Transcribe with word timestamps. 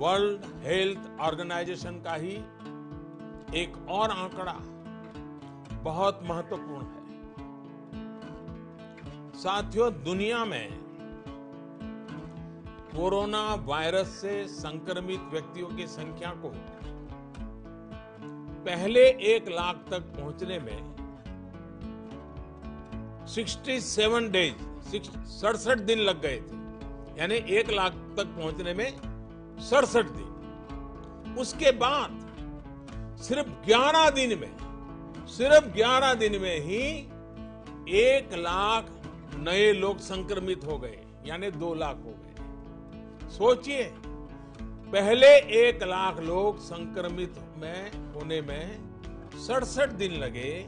World 0.00 0.44
health 0.62 1.08
organisation 1.20 1.96
का 2.00 2.12
ही 2.14 2.34
एक 3.54 3.72
और 3.88 4.10
आंकड़ा 4.10 4.54
बहुत 5.82 6.20
महत्वपूर्ण 6.22 6.84
है। 6.84 7.00
साथियों, 9.34 9.90
दुनिया 10.04 10.44
में 10.44 10.68
कोरोना 12.94 13.42
वायरस 13.66 14.08
से 14.20 14.32
संक्रमित 14.48 15.20
व्यक्तियों 15.32 15.68
की 15.68 15.86
संख्या 15.86 16.30
को 16.36 16.52
पहले 18.64 19.04
एक 19.34 19.48
लाख 19.48 19.84
तक 19.90 20.02
पहुँचने 20.16 20.58
में 20.58 20.78
67 23.26 24.30
डेज़ 24.30 24.56
सड़सठ 25.30 25.78
दिन 25.84 25.98
लग 25.98 26.20
गए 26.22 26.40
थे। 26.40 26.56
यानी 27.20 27.34
एक 27.58 27.70
लाख 27.70 27.92
तक 28.16 28.26
पहुँचने 28.36 28.74
में 28.74 29.09
सड़सठ 29.60 30.06
दिन। 30.06 31.36
उसके 31.38 31.70
बाद 31.70 32.18
सिर्फ़ 33.22 33.48
11 33.66 34.10
दिन 34.10 34.38
में, 34.38 34.56
सिर्फ़ 35.26 35.66
11 35.68 36.14
दिन 36.14 36.40
में 36.40 36.60
ही 36.60 36.82
एक 37.98 38.34
लाख 38.34 38.90
नए 39.36 39.72
लोग 39.72 39.98
संक्रमित 39.98 40.64
हो 40.64 40.78
गए, 40.78 40.98
यानी 41.26 41.50
दो 41.50 41.74
लाख 41.74 41.96
हो 41.96 42.14
गए। 42.14 43.28
सोचिए, 43.30 43.82
पहले 44.92 45.26
एक 45.58 45.82
लाख 45.82 46.18
लोग 46.20 46.58
संक्रमित 46.58 47.34
में, 47.56 48.12
होने 48.14 48.40
में 48.40 48.90
सड़सठ 49.38 49.90
दिन 49.92 50.12
लगे 50.12 50.66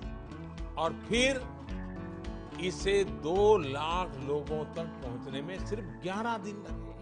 और 0.79 0.93
फिर 1.09 1.43
इसे 2.61 3.05
दो 3.05 3.57
लाख 3.59 4.17
लोगों 4.29 4.65
तक 4.75 4.87
पहुँचने 5.03 5.43
में 5.43 5.67
सिर्फ़ 5.67 5.85
11 6.05 6.37
दिन 6.39 6.57
लगे। 6.57 7.02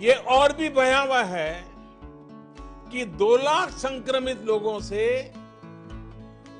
ये 0.00 0.14
और 0.30 0.52
भी 0.52 0.68
भयावह 0.68 1.24
है 1.26 1.52
कि 2.92 3.04
दो 3.18 3.36
लाख 3.36 3.70
संक्रमित 3.70 4.42
लोगों 4.44 4.78
से 4.80 5.06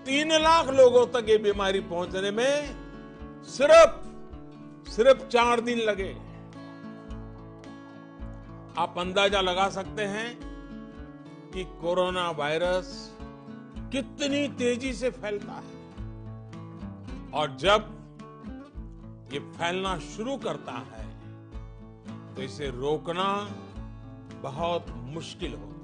तीन 0.07 0.33
लाख 0.33 0.69
लोगों 0.71 1.07
तक 1.07 1.29
ये 1.29 1.37
बीमारी 1.39 1.81
पहुँचने 1.81 2.31
में 2.31 3.43
सिर्फ़ 3.49 4.91
सिर्फ़ 4.91 5.27
चार 5.29 5.61
दिन 5.61 5.79
लगे। 5.81 6.11
आप 8.79 8.95
अंदाज़ा 8.99 9.41
लगा 9.41 9.69
सकते 9.71 10.05
हैं 10.07 10.29
कि 11.53 11.65
कोरोना 11.81 12.29
वायरस 12.31 12.93
कितनी 13.93 14.47
तेज़ी 14.59 14.93
से 14.93 15.11
फैलता 15.13 15.53
है। 15.53 15.75
और 17.33 17.57
जब 17.57 17.93
ये 19.33 19.39
फैलना 19.53 19.99
शुरू 20.09 20.37
करता 20.37 20.73
है 20.73 21.06
तो 22.37 22.43
इसे 22.43 22.67
रोकना 22.71 23.29
बहुत 24.43 24.87
मुश्किल 24.91 25.53
होता 25.53 25.71
है 25.71 25.76